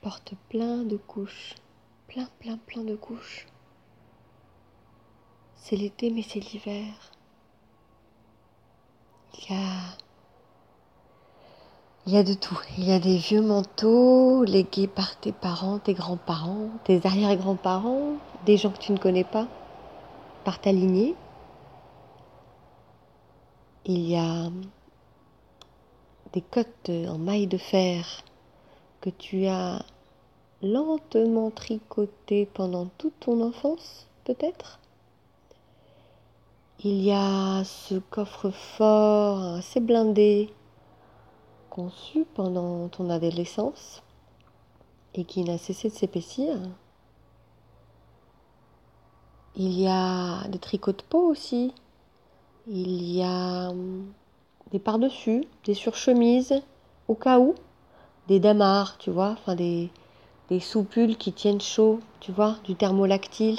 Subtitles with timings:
[0.00, 1.54] porte plein de couches,
[2.08, 3.46] plein, plein, plein de couches.
[5.56, 6.94] C'est l'été, mais c'est l'hiver.
[9.34, 9.96] Il y a
[12.06, 12.58] il y a de tout.
[12.78, 18.16] Il y a des vieux manteaux légués par tes parents, tes grands-parents, tes arrière-grands-parents,
[18.46, 19.46] des gens que tu ne connais pas,
[20.44, 21.14] par ta lignée.
[23.84, 24.50] Il y a
[26.32, 28.22] des cottes en maille de fer
[29.00, 29.82] que tu as
[30.62, 34.78] lentement tricotées pendant toute ton enfance, peut-être?
[36.82, 40.50] Il y a ce coffre-fort assez blindé
[41.68, 44.02] conçu pendant ton adolescence
[45.14, 46.56] et qui n'a cessé de s'épaissir.
[49.56, 51.74] Il y a des tricots de peau aussi.
[52.66, 54.12] Il y a hum,
[54.70, 56.62] des par-dessus, des surchemises,
[57.08, 57.54] au cas où,
[58.30, 59.90] des damars, tu vois, enfin des,
[60.60, 63.58] soupules qui tiennent chaud, tu vois, du thermolactyle.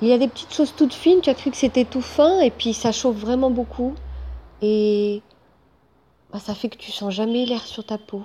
[0.00, 2.40] Il y a des petites choses toutes fines, tu as cru que c'était tout fin
[2.40, 3.94] et puis ça chauffe vraiment beaucoup.
[4.62, 5.20] Et
[6.32, 8.22] bah, ça fait que tu sens jamais l'air sur ta peau,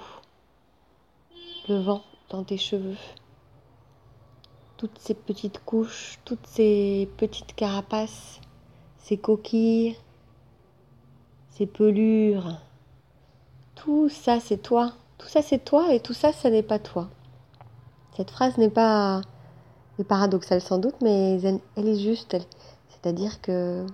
[1.67, 2.97] le vent dans tes cheveux.
[4.77, 8.39] Toutes ces petites couches, toutes ces petites carapaces,
[8.99, 9.97] ces coquilles,
[11.49, 12.55] ces pelures,
[13.75, 14.93] tout ça c'est toi.
[15.17, 17.09] Tout ça c'est toi et tout ça ça n'est pas toi.
[18.15, 19.21] Cette phrase n'est pas
[19.99, 22.37] est paradoxale sans doute, mais elle, est juste.
[22.89, 23.85] C'est-à-dire que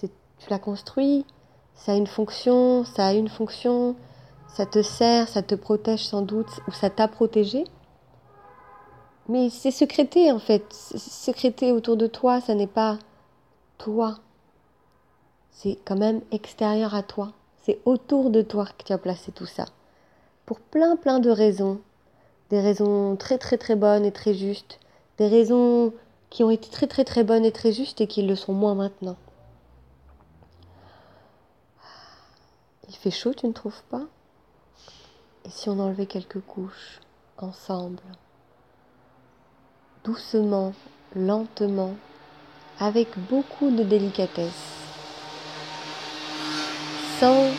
[0.00, 1.26] tu l'as construit,
[1.74, 3.96] ça a une fonction, ça a une fonction,
[4.46, 7.64] ça te sert, ça te protège sans doute, ou ça t'a protégé.
[9.28, 12.98] Mais c'est secrété en fait, secrété autour de toi, ça n'est pas
[13.78, 14.18] toi.
[15.50, 17.32] C'est quand même extérieur à toi.
[17.68, 19.66] C'est autour de toi que tu as placé tout ça.
[20.46, 21.82] Pour plein plein de raisons.
[22.48, 24.80] Des raisons très très très bonnes et très justes.
[25.18, 25.92] Des raisons
[26.30, 28.74] qui ont été très très très bonnes et très justes et qui le sont moins
[28.74, 29.16] maintenant.
[32.88, 34.06] Il fait chaud, tu ne trouves pas?
[35.44, 37.00] Et si on enlevait quelques couches
[37.36, 38.00] ensemble?
[40.04, 40.72] Doucement,
[41.14, 41.96] lentement,
[42.80, 44.87] avec beaucoup de délicatesse,
[47.18, 47.50] sans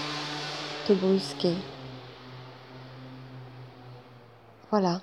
[0.87, 1.53] te brusquer.
[4.69, 5.01] Voilà.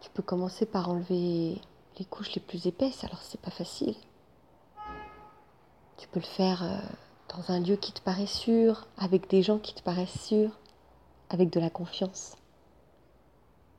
[0.00, 1.60] Tu peux commencer par enlever
[1.98, 3.94] les couches les plus épaisses, alors c'est pas facile.
[5.98, 6.78] Tu peux le faire euh,
[7.36, 10.58] dans un lieu qui te paraît sûr, avec des gens qui te paraissent sûrs,
[11.28, 12.36] avec de la confiance.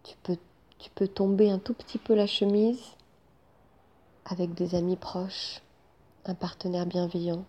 [0.03, 0.38] Tu peux,
[0.78, 2.84] tu peux tomber un tout petit peu la chemise
[4.25, 5.62] avec des amis proches,
[6.25, 7.44] un partenaire bienveillant,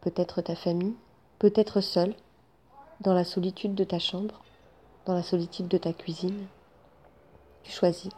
[0.00, 0.96] peut-être ta famille,
[1.40, 2.14] peut-être seul,
[3.00, 4.40] dans la solitude de ta chambre,
[5.06, 6.46] dans la solitude de ta cuisine.
[7.64, 8.12] Tu choisis.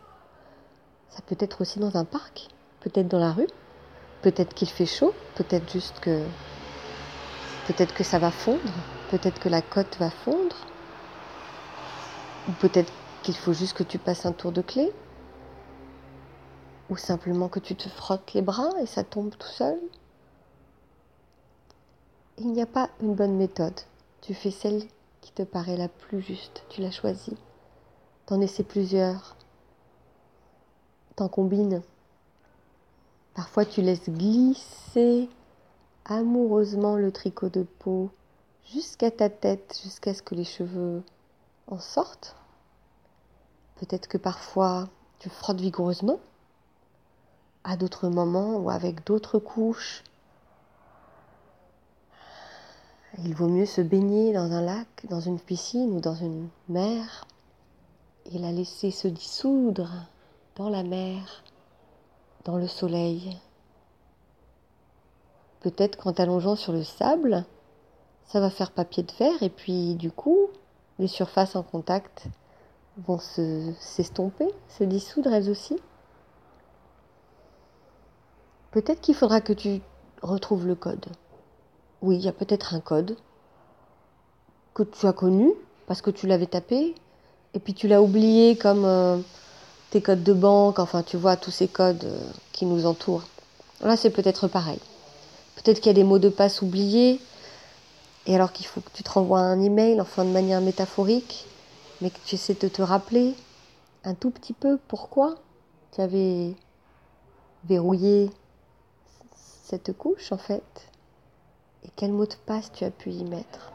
[1.09, 2.49] Ça peut être aussi dans un parc,
[2.81, 3.49] peut-être dans la rue,
[4.21, 6.23] peut-être qu'il fait chaud, peut-être juste que
[7.67, 8.61] Peut-être que ça va fondre,
[9.11, 10.57] peut-être que la côte va fondre,
[12.49, 14.93] ou peut-être qu'il faut juste que tu passes un tour de clé,
[16.91, 19.79] ou simplement que tu te frottes les bras et ça tombe tout seul.
[22.45, 23.79] Il n'y a pas une bonne méthode.
[24.21, 24.83] Tu fais celle
[25.21, 27.37] qui te paraît la plus juste, tu la choisis.
[28.27, 29.37] T'en essaies plusieurs.
[31.15, 31.83] T'en combines.
[33.35, 35.29] Parfois tu laisses glisser
[36.05, 38.11] amoureusement le tricot de peau
[38.73, 41.05] jusqu'à ta tête, jusqu'à ce que les cheveux
[41.69, 42.35] en sortent.
[43.77, 44.89] Peut-être que parfois
[45.21, 46.19] tu frottes vigoureusement,
[47.63, 50.03] à d'autres moments ou avec d'autres couches.
[53.19, 57.27] Il vaut mieux se baigner dans un lac, dans une piscine ou dans une mer
[58.33, 59.91] et la laisser se dissoudre
[60.57, 61.45] dans la mer,
[62.45, 63.37] dans le soleil.
[65.61, 67.45] Peut-être qu'en t'allongeant sur le sable,
[68.25, 70.49] ça va faire papier de verre et puis du coup,
[70.99, 72.29] les surfaces en contact
[72.97, 75.79] vont s'estomper, se, dissoudre elles aussi.
[78.71, 79.83] Peut-être qu'il faudra que tu
[80.23, 81.07] retrouves le code.
[82.03, 83.17] Oui, il y a peut-être un code
[84.75, 85.53] que tu as connu
[85.87, 86.95] parce que tu l'avais tapé
[87.55, 89.19] et puis tu l'as oublié comme euh,
[89.91, 93.25] tes codes de banque, enfin tu vois tous ces codes euh, qui nous entourent.
[93.83, 94.81] Là, c'est peut-être pareil.
[95.57, 97.21] Peut-être qu'il y a des mots de passe oubliés,
[98.27, 101.47] et alors qu'il faut que tu te renvoies un email, enfin de manière métaphorique,
[102.01, 103.35] mais que tu essaies de te rappeler
[104.05, 105.37] un tout petit peu pourquoi
[105.93, 106.55] tu avais
[107.65, 108.31] verrouillé
[109.65, 110.89] cette couche en fait,
[111.85, 113.73] et quel mot de passe tu as pu y mettre?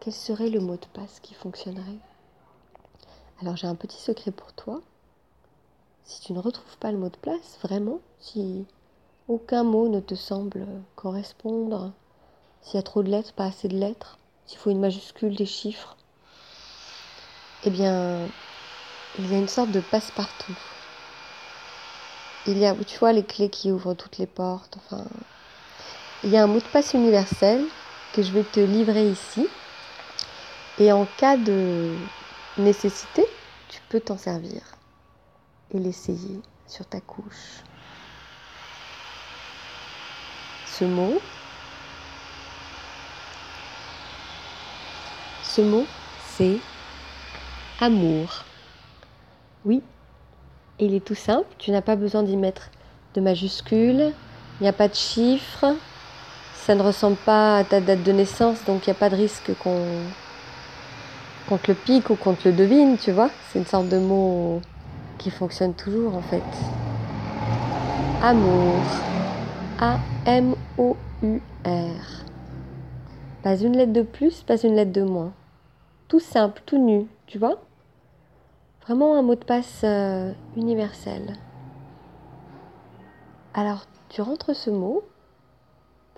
[0.00, 1.98] Quel serait le mot de passe qui fonctionnerait?
[3.40, 4.80] Alors j'ai un petit secret pour toi.
[6.04, 8.64] Si tu ne retrouves pas le mot de place, vraiment, si
[9.28, 10.66] aucun mot ne te semble
[10.96, 11.92] correspondre,
[12.62, 15.46] s'il y a trop de lettres, pas assez de lettres, s'il faut une majuscule, des
[15.46, 15.96] chiffres,
[17.64, 18.26] eh bien,
[19.18, 20.56] il y a une sorte de passe-partout.
[22.46, 24.78] Il y a, tu vois, les clés qui ouvrent toutes les portes.
[24.78, 25.04] Enfin,
[26.24, 27.64] il y a un mot de passe universel
[28.12, 29.46] que je vais te livrer ici.
[30.78, 31.90] Et en cas de
[32.56, 33.24] nécessité,
[33.68, 34.60] tu peux t'en servir
[35.72, 37.62] et l'essayer sur ta couche.
[40.66, 41.20] Ce mot,
[45.42, 45.84] ce mot,
[46.28, 46.58] c'est
[47.80, 48.44] amour.
[49.64, 49.82] Oui,
[50.78, 52.70] il est tout simple, tu n'as pas besoin d'y mettre
[53.14, 54.12] de majuscules,
[54.60, 55.74] il n'y a pas de chiffres,
[56.68, 59.16] ça ne ressemble pas à ta date de naissance, donc il n'y a pas de
[59.16, 63.30] risque qu'on te le pique ou qu'on te le devine, tu vois.
[63.48, 64.60] C'est une sorte de mot
[65.16, 66.42] qui fonctionne toujours en fait.
[68.22, 68.82] Amour.
[69.80, 70.98] A-M-O-U-R.
[73.42, 75.32] Pas une lettre de plus, pas une lettre de moins.
[76.08, 77.62] Tout simple, tout nu, tu vois
[78.82, 81.32] Vraiment un mot de passe euh, universel.
[83.54, 85.02] Alors, tu rentres ce mot.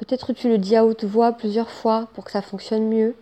[0.00, 3.14] Peut-être tu le dis à haute voix plusieurs fois pour que ça fonctionne mieux.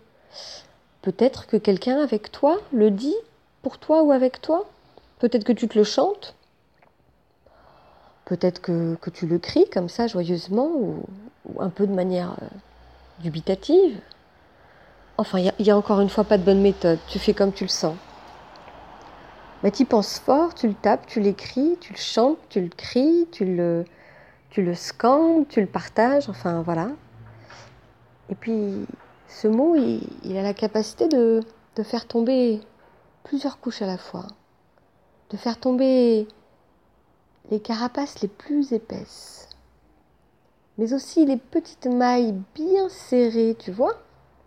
[1.03, 3.17] Peut-être que quelqu'un avec toi le dit
[3.63, 4.65] pour toi ou avec toi.
[5.19, 6.37] Peut-être que tu te le chantes.
[8.27, 11.03] Peut-être que, tu le cries comme ça joyeusement ou,
[11.59, 12.47] un peu de manière euh,
[13.23, 13.99] dubitative.
[15.17, 17.01] Enfin, il n'y a, encore une fois pas de bonne méthode.
[17.09, 17.97] Tu fais comme tu le sens.
[19.65, 23.27] Mais tu penses fort, tu le tapes, tu l'écris, tu le chantes, tu le cries,
[23.33, 23.85] tu le,
[24.50, 26.91] tu le scannes, tu le partages, enfin voilà.
[28.31, 28.87] Et puis
[29.29, 31.41] ce mot, il, a la capacité de,
[31.77, 32.61] de, faire tomber
[33.25, 34.27] plusieurs couches à la fois,
[35.31, 36.27] de faire tomber
[37.50, 39.49] les carapaces les plus épaisses,
[40.77, 43.95] mais aussi les petites mailles bien serrées, tu vois,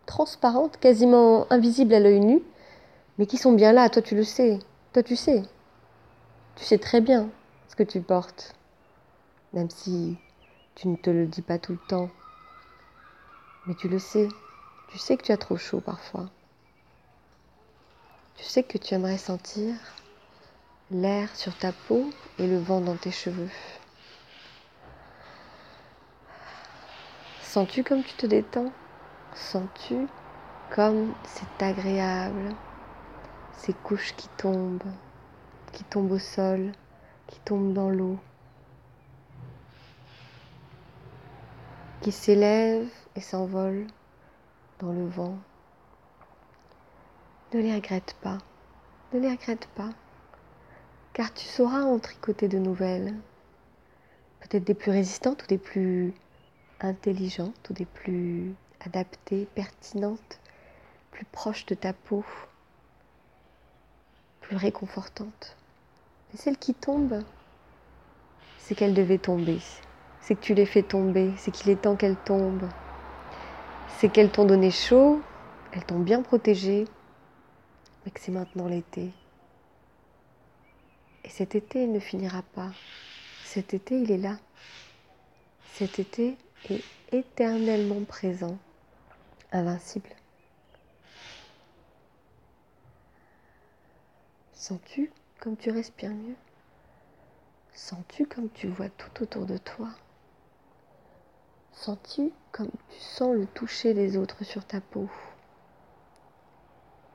[0.06, 2.42] transparentes, quasiment invisibles à l'œil nu,
[3.18, 4.60] mais qui sont bien là, toi tu le sais.
[4.94, 5.44] Toi, tu sais.
[6.58, 7.30] Tu sais très bien
[7.70, 8.54] ce que tu portes,
[9.54, 10.18] même si
[10.76, 12.10] tu ne te le dis pas tout le temps.
[13.66, 14.28] Mais tu le sais.
[14.88, 16.30] Tu sais que tu as trop chaud parfois.
[18.36, 19.76] Tu sais que tu aimerais sentir
[20.90, 22.10] l'air sur ta peau
[22.40, 23.50] et le vent dans tes cheveux.
[27.42, 28.72] Sens-tu comme tu te détends?
[29.36, 30.08] Sens-tu
[30.70, 32.56] comme c'est agréable?
[33.58, 34.82] Ces couches qui tombent,
[35.74, 36.72] qui tombent au sol,
[37.28, 38.18] qui tombent dans l'eau,
[42.02, 43.88] qui s'élèvent et s'envolent
[44.80, 45.38] dans le vent.
[47.54, 48.38] Ne les regrette pas,
[49.14, 49.90] ne les regrette pas,
[51.14, 53.14] car tu sauras en tricoter de nouvelles,
[54.40, 56.14] peut-être des plus résistantes ou des plus
[56.80, 60.40] intelligentes ou des plus adaptées, pertinentes,
[61.12, 62.24] plus proches de ta peau
[64.56, 65.56] réconfortante.
[66.34, 67.24] Et celle qui tombe,
[68.58, 69.60] c'est qu'elle devait tomber.
[70.22, 72.70] C'est que tu les fais tomber, c'est qu'il est temps qu'elle tombe.
[74.00, 75.22] C'est qu'elles t'ont donné chaud,
[75.72, 76.86] elles t'ont bien protégé,
[78.06, 79.12] mais que c'est maintenant l'été.
[81.24, 82.72] Et cet été, il ne finira pas.
[83.44, 84.38] Cet été, il est là.
[85.74, 86.38] Cet été
[86.70, 88.58] est éternellement présent,
[89.52, 90.10] invincible.
[94.54, 96.36] Sens-tu comme tu respires mieux?
[97.74, 99.90] Sens-tu comme tu vois tout autour de toi?
[101.74, 105.10] Sens-tu comme tu sens le toucher des autres sur ta peau?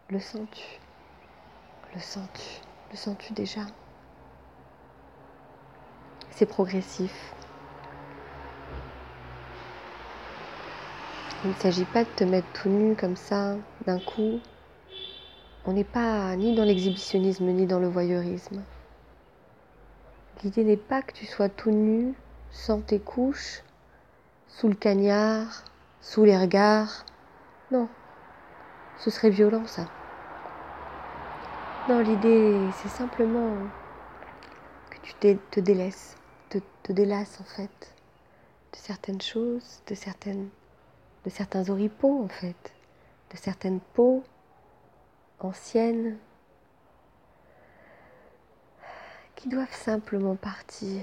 [0.08, 0.80] Le sens-tu?
[1.94, 2.60] Le sens-tu?
[2.90, 3.62] Le sens-tu déjà?
[6.30, 7.34] C'est progressif.
[11.44, 14.40] Il ne s'agit pas de te mettre tout nu comme ça d'un coup.
[15.64, 18.62] On n'est pas ni dans l'exhibitionnisme ni dans le voyeurisme.
[20.42, 22.14] L'idée n'est pas que tu sois tout nu,
[22.50, 23.62] sans tes couches,
[24.48, 25.64] sous le cagnard,
[26.00, 27.04] sous les regards.
[27.70, 27.88] Non,
[28.98, 29.86] ce serait violent ça.
[31.88, 33.56] Non, l'idée, c'est simplement
[34.90, 36.16] que tu te, délaisses,
[36.50, 37.94] te, te délasses en fait
[38.72, 40.48] de certaines choses, de certaines,
[41.24, 42.72] de certains oripeaux en fait,
[43.32, 44.24] de certaines peaux
[45.40, 46.16] anciennes
[49.36, 51.00] qui doivent simplement partir.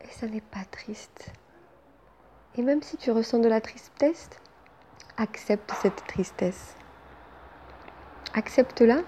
[0.00, 1.30] Et ça n'est pas triste.
[2.56, 4.30] Et même si tu ressens de la tristesse,
[5.16, 6.74] accepte cette tristesse.
[8.34, 9.02] Accepte-la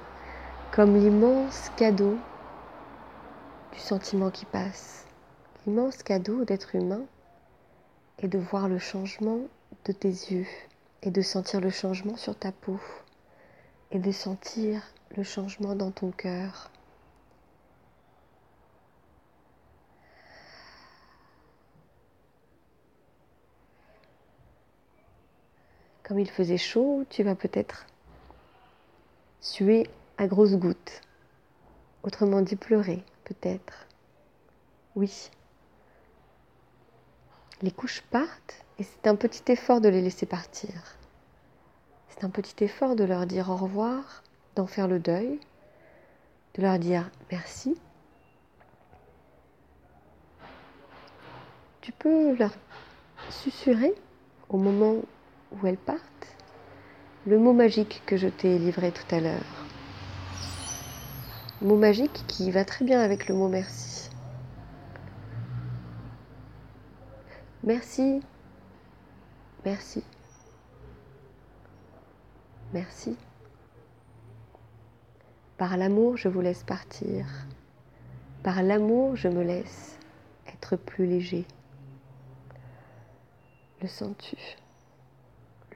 [0.73, 2.16] comme l'immense cadeau
[3.73, 5.04] du sentiment qui passe.
[5.66, 7.02] L'immense cadeau d'être humain
[8.18, 9.40] et de voir le changement
[9.85, 10.47] de tes yeux
[11.02, 12.78] et de sentir le changement sur ta peau
[13.90, 14.82] et de sentir
[15.16, 16.70] le changement dans ton cœur.
[26.11, 27.87] Comme il faisait chaud, tu vas peut-être
[29.40, 29.87] suer
[30.19, 31.02] à grosses gouttes.
[32.02, 33.87] Autrement dit, pleurer, peut-être.
[34.97, 35.31] Oui.
[37.62, 40.97] Les couches partent et c'est un petit effort de les laisser partir.
[42.09, 44.25] C'est un petit effort de leur dire au revoir,
[44.57, 45.38] d'en faire le deuil,
[46.55, 47.79] de leur dire merci.
[51.81, 52.50] Tu peux leur
[53.31, 53.95] susurrer
[54.49, 54.97] au moment
[55.52, 56.37] où elles partent
[57.26, 59.66] le mot magique que je t'ai livré tout à l'heure.
[61.61, 64.09] Mot magique qui va très bien avec le mot merci.
[67.62, 68.23] Merci.
[69.66, 70.02] Merci.
[72.73, 73.16] Merci.
[75.59, 77.26] Par l'amour, je vous laisse partir.
[78.42, 79.99] Par l'amour, je me laisse
[80.47, 81.45] être plus léger.
[83.83, 84.37] Le sens-tu?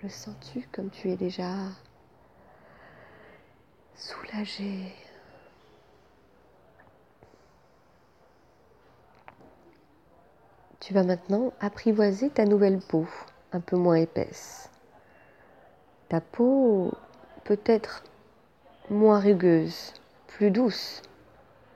[0.04, 1.50] Le sens-tu comme tu es déjà
[3.94, 4.94] soulagé?
[10.80, 13.08] Tu vas maintenant apprivoiser ta nouvelle peau,
[13.52, 14.68] un peu moins épaisse.
[16.10, 16.92] Ta peau
[17.44, 18.04] peut être
[18.90, 19.94] moins rugueuse,
[20.26, 21.00] plus douce,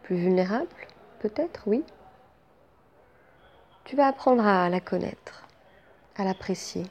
[0.02, 0.68] plus vulnérable,
[1.20, 1.82] peut-être, oui.
[3.84, 5.46] Tu vas apprendre à la connaître,
[6.18, 6.84] à l'apprécier.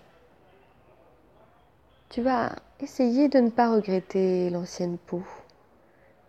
[2.18, 5.22] Tu vas essayer de ne pas regretter l'ancienne peau,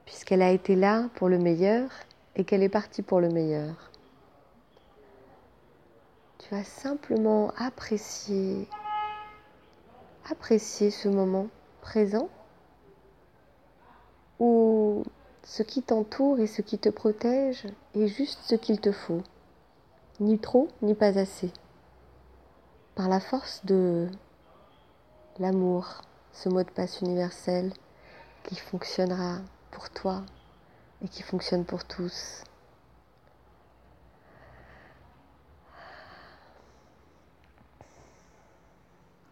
[0.05, 1.89] puisqu'elle a été là pour le meilleur
[2.37, 3.91] et qu'elle est partie pour le meilleur.
[6.37, 8.69] Tu vas simplement apprécier,
[10.31, 11.49] apprécier ce moment
[11.81, 12.29] présent
[14.41, 15.05] où
[15.43, 17.65] ce qui t'entoure et ce qui te protège
[17.95, 19.23] est juste ce qu'il te faut,
[20.21, 21.51] ni trop ni pas assez.
[22.95, 24.07] Par la force de
[25.39, 26.03] l'amour,
[26.33, 27.73] ce mot de passe universel
[28.45, 29.39] qui fonctionnera
[29.71, 30.23] pour toi
[31.03, 32.43] et qui fonctionne pour tous.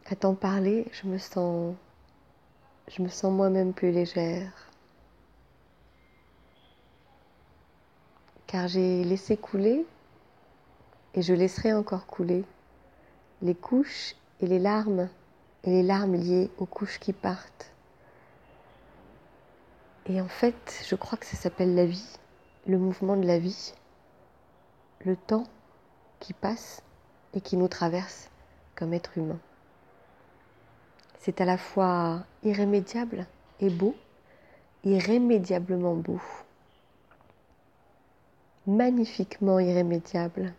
[0.08, 1.74] À t'en parler, je me sens
[2.88, 4.52] je me sens moi-même plus légère.
[8.46, 9.84] Car j'ai laissé couler
[11.14, 12.44] et je laisserai encore couler
[13.42, 15.08] les couches et les larmes
[15.66, 17.72] et les larmes liées aux couches qui partent.
[20.06, 22.16] Et en fait, je crois que ça s'appelle la vie,
[22.66, 23.74] le mouvement de la vie,
[25.04, 25.44] le temps
[26.20, 26.82] qui passe
[27.34, 28.30] et qui nous traverse
[28.76, 29.38] comme être humain.
[31.18, 33.26] C'est à la fois irrémédiable
[33.58, 33.96] et beau,
[34.84, 36.20] irrémédiablement beau,
[38.68, 40.54] magnifiquement irrémédiable.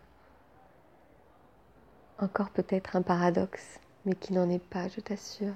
[2.18, 5.54] Encore peut-être un paradoxe, mais qui n'en est pas, je t'assure.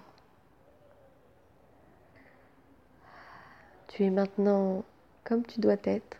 [3.89, 4.85] Tu es maintenant
[5.25, 6.17] comme tu dois être.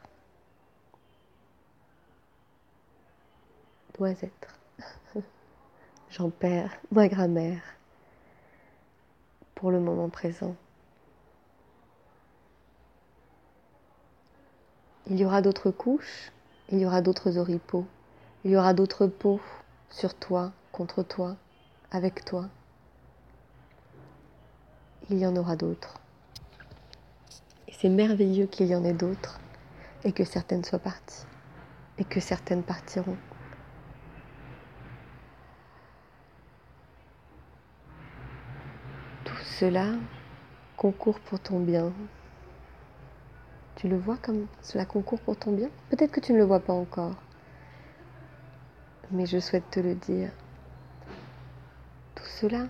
[3.99, 4.59] Dois être.
[6.11, 7.63] J'en perds ma grammaire
[9.55, 10.57] pour le moment présent.
[15.07, 16.33] Il y aura d'autres couches,
[16.71, 17.87] il y aura d'autres oripeaux,
[18.45, 19.41] il y aura d'autres peaux
[19.91, 21.37] sur toi, contre toi,
[21.93, 22.49] avec toi.
[25.11, 26.01] Il y en aura d'autres.
[27.69, 29.41] Et c'est merveilleux qu'il y en ait d'autres
[30.05, 31.25] et que certaines soient parties
[31.99, 33.17] et que certaines partiront.
[39.63, 39.87] cela
[40.77, 41.93] concourt pour ton bien.
[43.77, 45.71] Tu le vois comme cela concourt pour ton bien?
[45.89, 47.15] Peut-être que tu ne le vois pas encore.
[49.13, 50.31] Mais je souhaite te le dire.
[52.23, 52.67] Tout cela,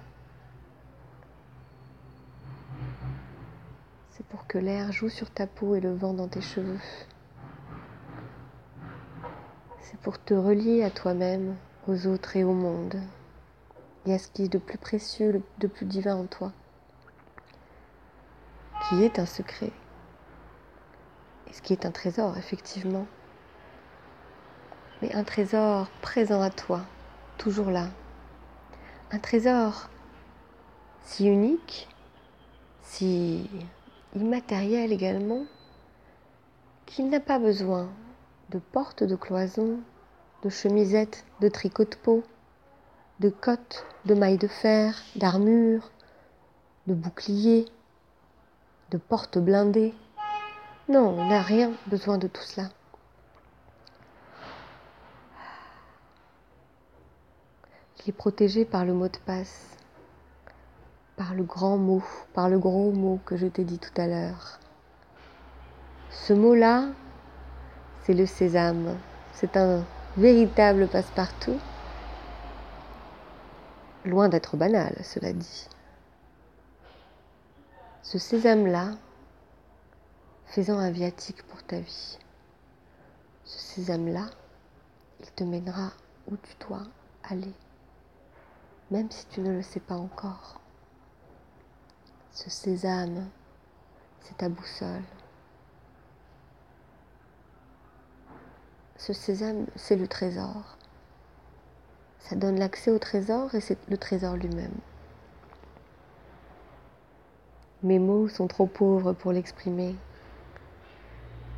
[4.10, 6.80] c'est pour que l'air joue sur ta peau et le vent dans tes cheveux.
[9.80, 11.56] C'est pour te relier à toi-même,
[11.86, 12.96] aux autres et au monde,
[14.06, 16.52] et à ce qui est de plus précieux, de plus divin en toi
[18.88, 19.70] qui est un secret
[21.48, 23.06] et ce qui est un trésor, effectivement.
[25.00, 26.80] Mais un trésor présent à toi,
[27.38, 27.88] toujours là.
[29.14, 29.90] Un trésor
[31.04, 31.86] si unique,
[32.80, 33.46] si
[34.16, 35.44] immatériel également,
[36.86, 37.90] qu'il n'a pas besoin
[38.48, 39.80] de portes de cloison,
[40.42, 42.22] de chemisettes, de tricot de peau,
[43.20, 45.90] de cottes, de mailles de fer, d'armures,
[46.86, 47.66] de boucliers,
[48.92, 49.92] de portes blindées.
[50.88, 52.70] Non, on n'a rien besoin de tout cela.
[58.04, 59.76] Il est protégé par le mot de passe,
[61.14, 62.02] par le grand mot,
[62.34, 64.58] par le gros mot que je t'ai dit tout à l'heure.
[66.10, 66.88] Ce mot-là,
[68.02, 68.98] c'est le sésame.
[69.32, 69.84] C'est un
[70.16, 71.58] véritable passe-partout.
[74.04, 75.68] Loin d'être banal, cela dit.
[78.02, 78.90] Ce sésame-là,
[80.46, 82.18] faisant un viatique pour ta vie.
[83.44, 84.26] Ce sésame-là,
[85.20, 85.92] il te mènera
[86.28, 86.82] où tu dois
[87.22, 87.52] aller
[88.92, 90.60] même si tu ne le sais pas encore.
[92.30, 93.26] Ce sésame,
[94.20, 95.02] c'est ta boussole.
[98.98, 100.76] Ce sésame, c'est le trésor.
[102.18, 104.76] Ça donne l'accès au trésor et c'est le trésor lui-même.
[107.82, 109.96] Mes mots sont trop pauvres pour l'exprimer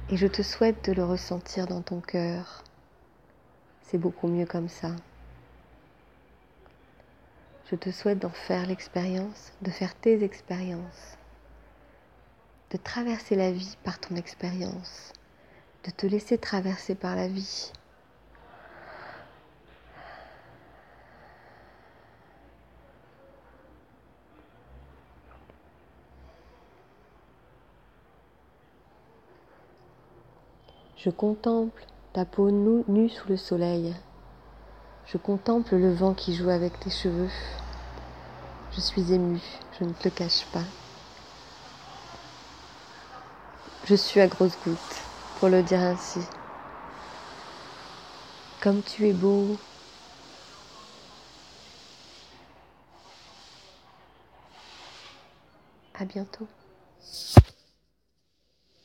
[0.08, 2.62] et je te souhaite de le ressentir dans ton cœur.
[3.82, 4.94] C'est beaucoup mieux comme ça.
[7.71, 11.16] Je te souhaite d'en faire l'expérience, de faire tes expériences,
[12.71, 15.12] de traverser la vie par ton expérience,
[15.85, 17.73] de te laisser traverser par la vie.
[30.97, 33.94] Je contemple ta peau nue sous le soleil.
[35.06, 37.30] Je contemple le vent qui joue avec tes cheveux.
[38.73, 39.40] Je suis émue,
[39.78, 40.64] je ne te cache pas.
[43.85, 44.78] Je suis à grosses gouttes,
[45.38, 46.20] pour le dire ainsi.
[48.62, 49.59] Comme tu es beau.
[55.94, 56.48] À bientôt.